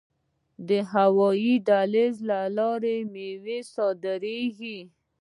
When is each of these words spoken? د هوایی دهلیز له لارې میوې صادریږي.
د 0.67 0.69
هوایی 0.93 1.53
دهلیز 1.67 2.15
له 2.29 2.39
لارې 2.57 2.97
میوې 3.13 3.59
صادریږي. 3.73 4.79